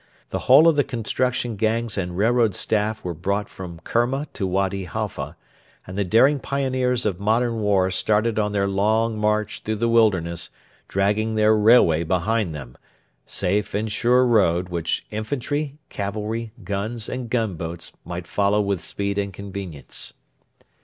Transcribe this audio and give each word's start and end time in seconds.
The 0.31 0.39
whole 0.49 0.67
of 0.67 0.75
the 0.75 0.83
construction 0.83 1.55
gangs 1.55 1.95
and 1.95 2.17
railroad 2.17 2.55
staff 2.55 3.03
were 3.03 3.13
brought 3.13 3.47
from 3.49 3.79
Kerma 3.83 4.25
to 4.33 4.47
Wady 4.47 4.85
Halfa, 4.85 5.37
and 5.85 5.95
the 5.95 6.03
daring 6.03 6.39
pioneers 6.39 7.05
of 7.05 7.19
modern 7.19 7.59
war 7.59 7.91
started 7.91 8.39
on 8.39 8.51
their 8.51 8.67
long 8.67 9.15
march 9.19 9.61
through 9.63 9.75
the 9.75 9.87
wilderness, 9.87 10.49
dragging 10.87 11.35
their 11.35 11.55
railway 11.55 12.03
behind 12.03 12.55
them 12.55 12.75
safe 13.27 13.75
and 13.75 13.91
sure 13.91 14.25
road 14.25 14.69
which 14.69 15.05
infantry, 15.11 15.77
cavalry, 15.89 16.51
guns, 16.63 17.07
and 17.07 17.29
gunboats 17.29 17.91
might 18.03 18.25
follow 18.25 18.59
with 18.59 18.81
speed 18.81 19.19
and 19.19 19.33
convenience. 19.35 20.13